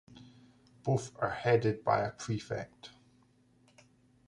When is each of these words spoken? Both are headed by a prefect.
Both 0.81 1.11
are 1.21 1.29
headed 1.29 1.83
by 1.83 1.99
a 1.99 2.09
prefect. 2.09 2.89